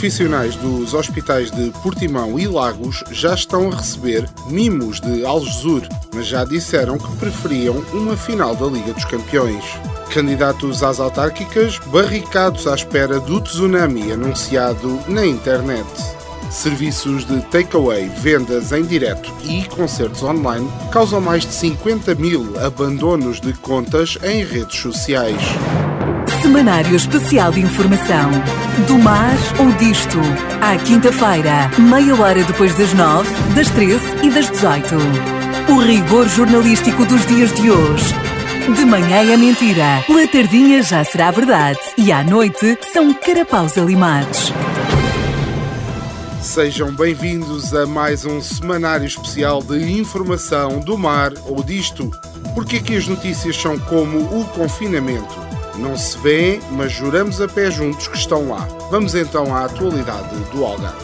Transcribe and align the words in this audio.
Profissionais 0.00 0.56
dos 0.56 0.94
hospitais 0.94 1.50
de 1.50 1.70
Portimão 1.82 2.38
e 2.38 2.46
Lagos 2.46 3.04
já 3.10 3.34
estão 3.34 3.70
a 3.70 3.76
receber 3.76 4.26
mimos 4.46 4.98
de 4.98 5.26
Algesur, 5.26 5.86
mas 6.14 6.26
já 6.26 6.42
disseram 6.42 6.96
que 6.96 7.16
preferiam 7.18 7.84
uma 7.92 8.16
final 8.16 8.56
da 8.56 8.64
Liga 8.64 8.94
dos 8.94 9.04
Campeões. 9.04 9.62
Candidatos 10.10 10.82
às 10.82 11.00
autárquicas, 11.00 11.78
barricados 11.92 12.66
à 12.66 12.74
espera 12.74 13.20
do 13.20 13.42
tsunami 13.42 14.10
anunciado 14.10 14.98
na 15.06 15.26
internet. 15.26 15.86
Serviços 16.50 17.26
de 17.26 17.42
takeaway, 17.42 18.08
vendas 18.08 18.72
em 18.72 18.82
direto 18.82 19.30
e 19.44 19.66
concertos 19.66 20.22
online 20.22 20.66
causam 20.90 21.20
mais 21.20 21.44
de 21.44 21.52
50 21.52 22.14
mil 22.14 22.58
abandonos 22.58 23.38
de 23.38 23.52
contas 23.52 24.16
em 24.22 24.42
redes 24.46 24.80
sociais. 24.80 25.42
Semanário 26.50 26.96
Especial 26.96 27.52
de 27.52 27.60
Informação. 27.60 28.28
Do 28.88 28.98
mar 28.98 29.36
ou 29.60 29.70
disto. 29.74 30.18
À 30.60 30.76
quinta-feira, 30.76 31.70
meia 31.78 32.12
hora 32.16 32.42
depois 32.42 32.74
das 32.74 32.92
nove, 32.92 33.30
das 33.54 33.70
treze 33.70 34.04
e 34.24 34.30
das 34.30 34.50
dezoito. 34.50 34.96
O 35.68 35.78
rigor 35.78 36.28
jornalístico 36.28 37.06
dos 37.06 37.24
dias 37.26 37.52
de 37.54 37.70
hoje. 37.70 38.12
De 38.74 38.84
manhã 38.84 39.32
é 39.32 39.36
mentira, 39.36 40.02
pela 40.08 40.26
tardinha 40.26 40.82
já 40.82 41.04
será 41.04 41.30
verdade 41.30 41.78
e 41.96 42.10
à 42.10 42.24
noite 42.24 42.76
são 42.92 43.14
carapaus 43.14 43.78
alimados. 43.78 44.52
Sejam 46.42 46.90
bem-vindos 46.92 47.72
a 47.72 47.86
mais 47.86 48.24
um 48.24 48.40
semanário 48.40 49.06
especial 49.06 49.62
de 49.62 50.00
informação 50.00 50.80
do 50.80 50.98
mar 50.98 51.30
ou 51.44 51.62
disto. 51.62 52.10
Porque 52.56 52.78
aqui 52.78 52.96
as 52.96 53.06
notícias 53.06 53.54
são 53.54 53.78
como 53.78 54.18
o 54.36 54.44
confinamento. 54.46 55.49
Não 55.80 55.96
se 55.96 56.18
vê, 56.18 56.60
mas 56.72 56.92
juramos 56.92 57.40
a 57.40 57.48
pé 57.48 57.70
juntos 57.70 58.06
que 58.06 58.16
estão 58.16 58.50
lá. 58.50 58.68
Vamos 58.90 59.14
então 59.14 59.54
à 59.54 59.64
atualidade 59.64 60.36
do 60.52 60.62
Algarve. 60.62 60.98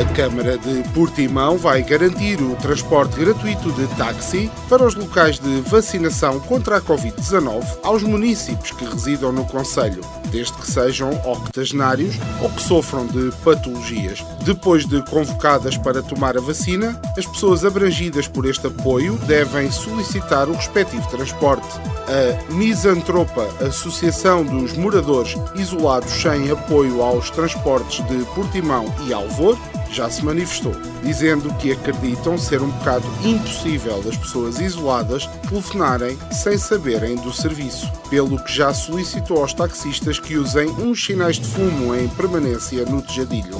A 0.00 0.14
Câmara 0.14 0.56
de 0.56 0.82
Portimão 0.94 1.58
vai 1.58 1.82
garantir 1.82 2.40
o 2.40 2.56
transporte 2.56 3.20
gratuito 3.20 3.70
de 3.72 3.86
táxi 3.96 4.50
para 4.66 4.82
os 4.82 4.94
locais 4.94 5.38
de 5.38 5.60
vacinação 5.60 6.40
contra 6.40 6.78
a 6.78 6.80
Covid-19 6.80 7.62
aos 7.82 8.02
municípios 8.02 8.70
que 8.70 8.86
residam 8.86 9.30
no 9.30 9.44
Conselho, 9.44 10.00
desde 10.30 10.52
que 10.54 10.70
sejam 10.70 11.10
octogenários 11.24 12.16
ou 12.42 12.50
que 12.50 12.62
sofram 12.62 13.06
de 13.06 13.30
patologias. 13.44 14.24
Depois 14.44 14.86
de 14.86 15.02
convocadas 15.10 15.76
para 15.76 16.02
tomar 16.02 16.36
a 16.36 16.40
vacina, 16.40 17.00
as 17.16 17.26
pessoas 17.26 17.64
abrangidas 17.64 18.26
por 18.26 18.46
este 18.46 18.66
apoio 18.66 19.16
devem 19.26 19.70
solicitar 19.70 20.48
o 20.48 20.54
respectivo 20.54 21.06
transporte. 21.08 21.68
A 22.06 22.52
Misantropa, 22.52 23.46
Associação 23.64 24.44
dos 24.44 24.76
Moradores 24.76 25.36
Isolados 25.54 26.12
sem 26.12 26.50
Apoio 26.50 27.02
aos 27.02 27.30
Transportes 27.30 28.04
de 28.06 28.24
Portimão 28.34 28.92
e 29.06 29.12
Alvor, 29.12 29.56
já 29.92 30.08
se 30.08 30.24
manifestou, 30.24 30.72
dizendo 31.02 31.52
que 31.54 31.72
acreditam 31.72 32.38
ser 32.38 32.62
um 32.62 32.70
bocado 32.70 33.04
impossível 33.24 34.00
das 34.02 34.16
pessoas 34.16 34.60
isoladas 34.60 35.26
telefonarem 35.48 36.16
sem 36.30 36.56
saberem 36.56 37.16
do 37.16 37.32
serviço, 37.32 37.90
pelo 38.08 38.42
que 38.44 38.52
já 38.52 38.72
solicitou 38.72 39.38
aos 39.38 39.52
taxistas 39.52 40.19
que 40.20 40.36
usem 40.36 40.68
uns 40.70 41.04
sinais 41.04 41.36
de 41.36 41.46
fumo 41.46 41.94
em 41.94 42.08
permanência 42.08 42.84
no 42.84 43.02
tejadilho. 43.02 43.56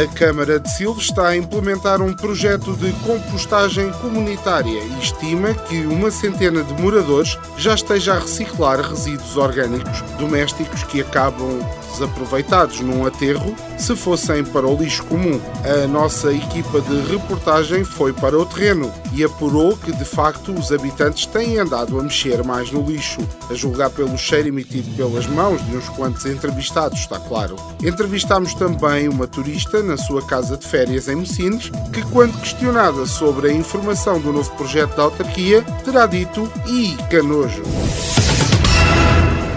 A 0.00 0.06
Câmara 0.14 0.60
de 0.60 0.70
Silves 0.70 1.06
está 1.06 1.28
a 1.28 1.36
implementar 1.36 2.00
um 2.00 2.14
projeto 2.14 2.76
de 2.76 2.92
compostagem 3.04 3.90
comunitária 3.94 4.80
e 4.80 4.98
estima 5.00 5.52
que 5.54 5.80
uma 5.86 6.10
centena 6.10 6.62
de 6.62 6.72
moradores 6.80 7.36
já 7.56 7.74
esteja 7.74 8.14
a 8.14 8.18
reciclar 8.20 8.80
resíduos 8.80 9.36
orgânicos 9.36 10.02
domésticos 10.18 10.84
que 10.84 11.00
acabam 11.00 11.58
desaproveitados 11.92 12.80
num 12.80 13.06
aterro 13.06 13.54
se 13.76 13.94
fossem 13.96 14.44
para 14.44 14.66
o 14.66 14.76
lixo 14.76 15.04
comum. 15.04 15.40
A 15.64 15.86
nossa 15.86 16.32
equipa 16.32 16.80
de 16.80 17.00
reportagem 17.10 17.84
foi 17.84 18.12
para 18.12 18.38
o 18.38 18.46
terreno 18.46 18.92
e 19.12 19.24
apurou 19.24 19.76
que 19.76 19.92
de 19.92 20.04
facto 20.04 20.52
os 20.52 20.72
habitantes 20.72 21.26
têm 21.26 21.58
andado 21.58 21.98
a 21.98 22.02
mexer 22.02 22.42
mais 22.44 22.70
no 22.70 22.82
lixo, 22.82 23.20
a 23.50 23.54
julgar 23.54 23.90
pelo 23.90 24.16
cheiro 24.16 24.48
emitido 24.48 24.90
pelas 24.96 25.26
mãos 25.26 25.64
de 25.66 25.76
uns 25.76 25.88
quantos 25.90 26.26
entrevistados, 26.26 26.98
está 27.00 27.18
claro. 27.18 27.56
Entrevistámos 27.82 28.54
também 28.54 29.08
uma 29.08 29.26
turista 29.26 29.82
na 29.82 29.96
sua 29.96 30.22
casa 30.22 30.56
de 30.56 30.66
férias 30.66 31.08
em 31.08 31.16
Messines, 31.16 31.70
que 31.92 32.02
quando 32.10 32.38
questionada 32.40 33.06
sobre 33.06 33.48
a 33.48 33.52
informação 33.52 34.20
do 34.20 34.32
novo 34.32 34.50
projeto 34.56 34.96
da 34.96 35.04
autarquia, 35.04 35.62
terá 35.84 36.06
dito 36.06 36.50
e 36.66 36.96
canojo. 37.10 37.62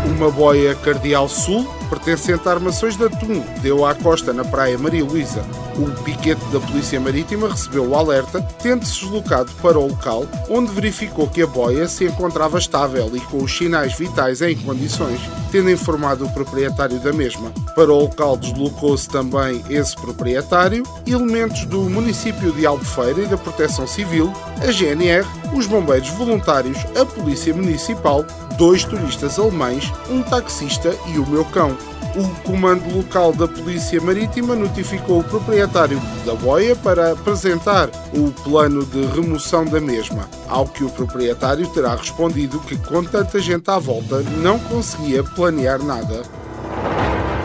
Uma 0.05 0.29
boia 0.29 0.75
Cardeal 0.75 1.27
Sul, 1.27 1.67
pertencente 1.91 2.47
a 2.47 2.53
armações 2.53 2.95
de 2.95 3.03
atum, 3.03 3.43
deu 3.61 3.85
à 3.85 3.93
costa 3.93 4.31
na 4.31 4.45
praia 4.45 4.77
Maria 4.77 5.03
Luísa. 5.03 5.43
O 5.77 5.91
piquete 6.03 6.43
da 6.45 6.59
Polícia 6.61 6.97
Marítima 7.01 7.49
recebeu 7.49 7.85
o 7.85 7.95
alerta, 7.95 8.41
tendo-se 8.63 9.01
deslocado 9.01 9.51
para 9.61 9.77
o 9.77 9.87
local, 9.87 10.25
onde 10.49 10.71
verificou 10.71 11.27
que 11.27 11.41
a 11.41 11.47
boia 11.47 11.89
se 11.89 12.05
encontrava 12.05 12.57
estável 12.57 13.11
e 13.13 13.19
com 13.19 13.43
os 13.43 13.57
sinais 13.57 13.93
vitais 13.93 14.41
em 14.41 14.55
condições, 14.55 15.19
tendo 15.51 15.69
informado 15.69 16.25
o 16.25 16.33
proprietário 16.33 16.99
da 16.99 17.11
mesma. 17.11 17.51
Para 17.75 17.91
o 17.91 18.01
local 18.01 18.37
deslocou-se 18.37 19.09
também 19.09 19.63
esse 19.69 19.95
proprietário, 19.95 20.83
elementos 21.05 21.65
do 21.65 21.81
município 21.81 22.51
de 22.53 22.65
Albufeira 22.65 23.21
e 23.21 23.27
da 23.27 23.37
Proteção 23.37 23.85
Civil, 23.85 24.31
a 24.61 24.71
GNR, 24.71 25.27
os 25.53 25.67
bombeiros 25.67 26.09
voluntários, 26.09 26.77
a 26.99 27.05
Polícia 27.05 27.53
Municipal, 27.53 28.25
dois 28.57 28.83
turistas 28.83 29.37
alemães, 29.37 29.91
um 30.09 30.21
taxista 30.21 30.95
e 31.13 31.19
o 31.19 31.27
meu 31.27 31.43
cão. 31.45 31.75
O 32.13 32.27
comando 32.43 32.93
local 32.93 33.31
da 33.31 33.47
Polícia 33.47 34.01
Marítima 34.01 34.53
notificou 34.53 35.19
o 35.19 35.23
proprietário 35.23 36.01
da 36.25 36.35
boia 36.35 36.75
para 36.75 37.13
apresentar 37.13 37.89
o 38.13 38.31
plano 38.43 38.85
de 38.85 39.05
remoção 39.05 39.63
da 39.63 39.79
mesma, 39.79 40.27
ao 40.49 40.67
que 40.67 40.83
o 40.83 40.89
proprietário 40.89 41.65
terá 41.69 41.95
respondido 41.95 42.59
que, 42.59 42.77
com 42.77 43.01
tanta 43.01 43.39
gente 43.39 43.69
à 43.71 43.79
volta, 43.79 44.19
não 44.41 44.59
conseguia 44.59 45.23
planear 45.23 45.81
nada. 45.81 46.23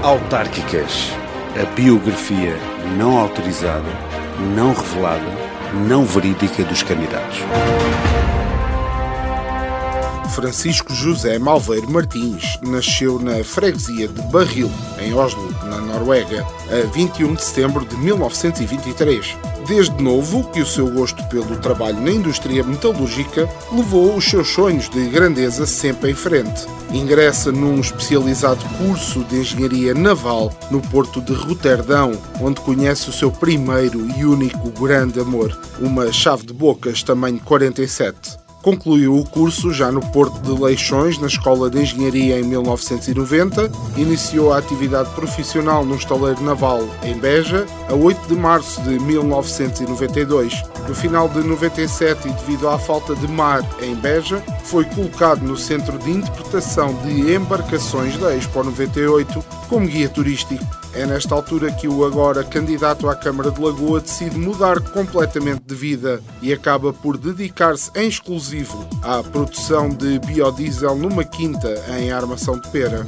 Autárquicas. 0.02 1.12
a 1.54 1.64
biografia 1.74 2.56
não 2.98 3.18
autorizada, 3.18 3.88
não 4.56 4.74
revelada, 4.74 5.30
não 5.86 6.04
verídica 6.04 6.64
dos 6.64 6.82
candidatos. 6.82 7.38
Francisco 10.36 10.92
José 10.92 11.38
Malveiro 11.38 11.90
Martins 11.90 12.58
nasceu 12.60 13.18
na 13.18 13.42
freguesia 13.42 14.06
de 14.06 14.20
Barril, 14.24 14.70
em 15.00 15.14
Oslo, 15.14 15.50
na 15.64 15.78
Noruega, 15.78 16.46
a 16.70 16.86
21 16.88 17.32
de 17.32 17.42
setembro 17.42 17.86
de 17.86 17.96
1923. 17.96 19.34
Desde 19.66 20.02
novo 20.02 20.44
que 20.50 20.60
o 20.60 20.66
seu 20.66 20.90
gosto 20.90 21.24
pelo 21.30 21.56
trabalho 21.56 21.98
na 22.02 22.10
indústria 22.10 22.62
metalúrgica 22.62 23.48
levou 23.72 24.14
os 24.14 24.26
seus 24.26 24.48
sonhos 24.48 24.90
de 24.90 25.08
grandeza 25.08 25.64
sempre 25.64 26.10
em 26.10 26.14
frente. 26.14 26.66
Ingressa 26.92 27.50
num 27.50 27.80
especializado 27.80 28.62
curso 28.76 29.24
de 29.24 29.38
engenharia 29.38 29.94
naval 29.94 30.52
no 30.70 30.82
porto 30.82 31.18
de 31.22 31.32
Roterdão, 31.32 32.12
onde 32.42 32.60
conhece 32.60 33.08
o 33.08 33.12
seu 33.12 33.32
primeiro 33.32 34.06
e 34.18 34.26
único 34.26 34.68
grande 34.72 35.18
amor, 35.18 35.58
uma 35.80 36.12
chave 36.12 36.44
de 36.44 36.52
bocas 36.52 37.02
tamanho 37.02 37.40
47. 37.40 38.45
Concluiu 38.66 39.16
o 39.16 39.24
curso 39.24 39.72
já 39.72 39.92
no 39.92 40.00
Porto 40.00 40.40
de 40.40 40.50
Leixões, 40.60 41.18
na 41.18 41.28
Escola 41.28 41.70
de 41.70 41.80
Engenharia 41.80 42.40
em 42.40 42.42
1990. 42.42 43.70
Iniciou 43.96 44.52
a 44.52 44.58
atividade 44.58 45.08
profissional 45.10 45.84
no 45.84 45.94
estaleiro 45.94 46.42
naval 46.42 46.80
em 47.04 47.16
Beja 47.16 47.64
a 47.88 47.94
8 47.94 48.26
de 48.26 48.34
março 48.34 48.82
de 48.82 48.98
1992. 48.98 50.64
No 50.88 50.96
final 50.96 51.28
de 51.28 51.44
97 51.44 52.26
e 52.26 52.32
devido 52.32 52.68
à 52.68 52.76
falta 52.76 53.14
de 53.14 53.28
mar 53.28 53.64
em 53.80 53.94
Beja, 53.94 54.42
foi 54.64 54.84
colocado 54.84 55.42
no 55.42 55.56
Centro 55.56 55.96
de 55.98 56.10
Interpretação 56.10 56.92
de 57.04 57.32
Embarcações 57.32 58.16
da 58.16 58.34
Expo 58.34 58.64
98 58.64 59.44
como 59.68 59.86
guia 59.86 60.08
turístico. 60.08 60.85
É 60.96 61.04
nesta 61.04 61.34
altura 61.34 61.70
que 61.70 61.87
o 61.87 62.06
agora 62.06 62.43
candidato 62.43 63.06
à 63.06 63.14
Câmara 63.14 63.50
de 63.50 63.60
Lagoa 63.60 64.00
decide 64.00 64.38
mudar 64.38 64.81
completamente 64.81 65.60
de 65.66 65.75
vida 65.75 66.22
e 66.40 66.54
acaba 66.54 66.90
por 66.90 67.19
dedicar-se 67.19 67.90
em 67.94 68.08
exclusivo 68.08 68.88
à 69.02 69.22
produção 69.22 69.90
de 69.90 70.19
biodiesel 70.20 70.96
numa 70.96 71.22
quinta 71.22 71.69
em 71.98 72.10
Armação 72.10 72.58
de 72.58 72.66
Pera. 72.70 73.04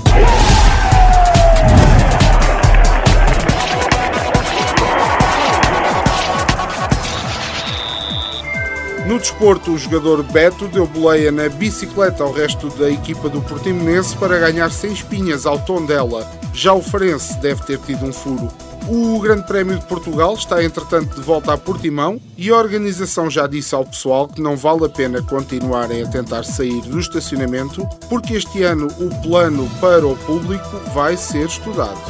No 9.07 9.19
desporto, 9.19 9.73
o 9.73 9.79
jogador 9.79 10.23
Beto 10.25 10.69
deu 10.69 10.87
boleia 10.87 11.33
na 11.33 11.49
bicicleta 11.49 12.23
ao 12.23 12.35
resto 12.35 12.69
da 12.69 12.91
equipa 12.91 13.31
do 13.31 13.41
Portimonense 13.41 14.15
para 14.15 14.39
ganhar 14.39 14.71
sem 14.71 14.93
espinhas 14.93 15.47
ao 15.47 15.59
tom 15.59 15.87
dela. 15.87 16.38
Já 16.59 16.73
o 16.73 16.83
Farense 16.83 17.39
deve 17.39 17.63
ter 17.63 17.79
tido 17.79 18.05
um 18.05 18.13
furo. 18.13 18.49
O 18.89 19.21
Grande 19.21 19.47
Prémio 19.47 19.79
de 19.79 19.87
Portugal 19.87 20.35
está, 20.35 20.61
entretanto, 20.61 21.15
de 21.15 21.21
volta 21.21 21.53
a 21.53 21.57
Portimão 21.57 22.21
e 22.37 22.51
a 22.51 22.57
organização 22.57 23.31
já 23.31 23.47
disse 23.47 23.77
ao 23.77 23.87
pessoal 23.87 24.27
que 24.27 24.43
não 24.43 24.57
vale 24.57 24.85
a 24.85 24.89
pena 24.89 25.23
continuarem 25.23 26.03
a 26.03 26.09
tentar 26.09 26.43
sair 26.43 26.81
do 26.83 26.99
estacionamento, 26.99 27.89
porque 28.09 28.35
este 28.35 28.65
ano 28.65 28.89
o 28.99 29.09
plano 29.23 29.71
para 29.81 30.05
o 30.05 30.17
público 30.17 30.69
vai 30.93 31.17
ser 31.17 31.47
estudado. 31.47 32.01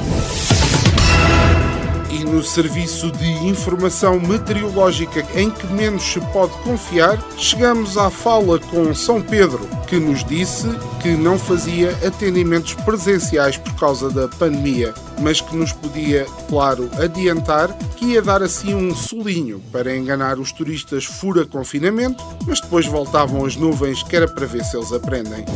No 2.31 2.43
serviço 2.43 3.11
de 3.11 3.27
informação 3.47 4.21
meteorológica 4.21 5.27
em 5.35 5.51
que 5.51 5.67
menos 5.69 6.03
se 6.03 6.21
pode 6.33 6.53
confiar, 6.59 7.19
chegamos 7.39 7.97
à 7.97 8.11
fala 8.11 8.59
com 8.59 8.95
São 8.95 9.23
Pedro, 9.23 9.67
que 9.87 9.99
nos 9.99 10.23
disse 10.25 10.69
que 11.01 11.17
não 11.17 11.39
fazia 11.39 11.91
atendimentos 12.07 12.75
presenciais 12.75 13.57
por 13.57 13.75
causa 13.77 14.11
da 14.11 14.29
pandemia, 14.29 14.93
mas 15.21 15.41
que 15.41 15.57
nos 15.57 15.73
podia, 15.73 16.27
claro, 16.49 16.91
adiantar 17.03 17.73
que 17.97 18.13
ia 18.13 18.23
dar 18.23 18.43
assim 18.43 18.75
um 18.75 18.95
solinho 18.95 19.61
para 19.73 19.97
enganar 19.97 20.39
os 20.39 20.53
turistas 20.53 21.07
fura 21.07 21.47
confinamento, 21.47 22.23
mas 22.47 22.61
depois 22.61 22.85
voltavam 22.85 23.47
as 23.47 23.57
nuvens 23.57 24.03
que 24.03 24.15
era 24.15 24.29
para 24.29 24.47
ver 24.47 24.63
se 24.65 24.77
eles 24.77 24.93
aprendem. 24.93 25.47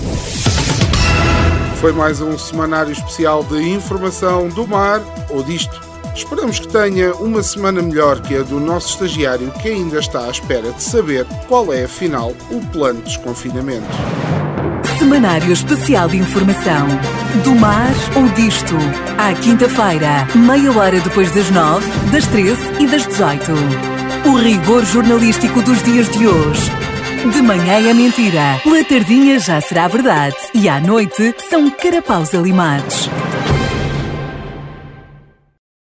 Foi 1.81 1.93
mais 1.93 2.21
um 2.23 2.39
semanário 2.39 2.93
especial 2.93 3.45
de 3.45 3.61
informação 3.61 4.49
do 4.49 4.67
mar 4.67 5.03
ou 5.29 5.43
disto 5.43 5.92
Esperamos 6.15 6.59
que 6.59 6.69
tenha 6.69 7.15
uma 7.15 7.43
semana 7.43 7.81
melhor 7.81 8.21
que 8.21 8.37
a 8.37 8.43
do 8.43 8.61
nosso 8.61 8.91
estagiário 8.91 9.51
que 9.61 9.69
ainda 9.69 9.99
está 9.99 10.27
à 10.27 10.31
espera 10.31 10.71
de 10.73 10.83
saber 10.83 11.27
qual 11.49 11.73
é, 11.73 11.85
afinal, 11.85 12.35
o 12.51 12.61
plano 12.67 13.01
de 13.01 13.07
desconfinamento. 13.07 13.87
Semanário 14.99 15.53
Especial 15.53 16.09
de 16.09 16.19
Informação. 16.19 16.87
Do 17.43 17.55
mar 17.55 17.93
ou 18.15 18.29
disto. 18.31 18.75
À 19.19 19.33
quinta-feira, 19.35 20.29
meia 20.35 20.71
hora 20.71 21.01
depois 21.01 21.33
das 21.35 21.51
nove, 21.51 21.87
das 22.13 22.27
treze 22.29 22.63
e 22.79 22.87
das 22.87 23.07
dezoito. 23.07 23.53
O 24.27 24.37
rigor 24.37 24.85
jornalístico 24.85 25.63
dos 25.63 25.83
dias 25.83 26.09
de 26.11 26.29
hoje. 26.29 26.71
De 27.33 27.41
manhã 27.41 27.89
é 27.89 27.95
mentira, 27.95 28.61
pela 28.63 28.85
tardinha 28.85 29.39
já 29.39 29.61
será 29.61 29.89
verdade 29.89 30.37
e 30.53 30.69
à 30.69 30.81
noite 30.81 31.35
são 31.49 31.71
carapaus 31.71 32.35
alimados. 32.35 33.09